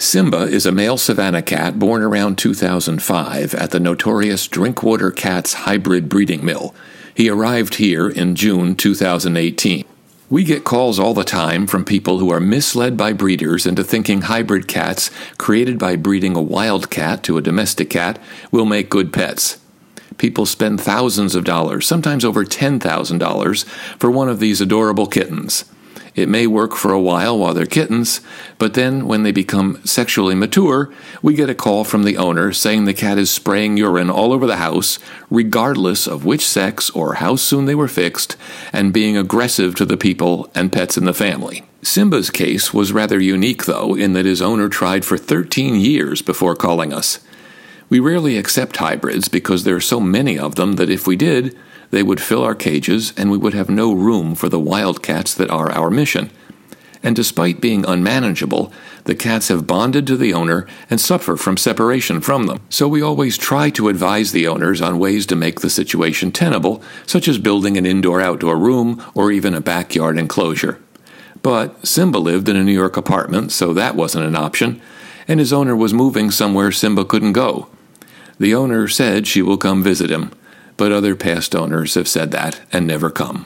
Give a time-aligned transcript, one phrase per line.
[0.00, 6.08] Simba is a male savannah cat born around 2005 at the notorious Drinkwater Cats hybrid
[6.08, 6.72] breeding mill.
[7.12, 9.84] He arrived here in June 2018.
[10.30, 14.22] We get calls all the time from people who are misled by breeders into thinking
[14.22, 18.20] hybrid cats created by breeding a wild cat to a domestic cat
[18.52, 19.58] will make good pets.
[20.16, 23.64] People spend thousands of dollars, sometimes over $10,000,
[23.98, 25.64] for one of these adorable kittens.
[26.18, 28.20] It may work for a while while they're kittens,
[28.58, 30.92] but then when they become sexually mature,
[31.22, 34.44] we get a call from the owner saying the cat is spraying urine all over
[34.44, 34.98] the house,
[35.30, 38.36] regardless of which sex or how soon they were fixed,
[38.72, 41.62] and being aggressive to the people and pets in the family.
[41.82, 46.56] Simba's case was rather unique, though, in that his owner tried for 13 years before
[46.56, 47.20] calling us.
[47.90, 51.56] We rarely accept hybrids because there are so many of them that if we did,
[51.90, 55.50] they would fill our cages, and we would have no room for the wildcats that
[55.50, 56.30] are our mission.
[57.02, 58.72] And despite being unmanageable,
[59.04, 62.60] the cats have bonded to the owner and suffer from separation from them.
[62.68, 66.82] So we always try to advise the owners on ways to make the situation tenable,
[67.06, 70.78] such as building an indoor outdoor room or even a backyard enclosure.
[71.40, 74.82] But Simba lived in a New York apartment, so that wasn't an option,
[75.28, 77.68] and his owner was moving somewhere Simba couldn't go.
[78.38, 80.30] The owner said she will come visit him
[80.78, 83.44] but other past owners have said that and never come.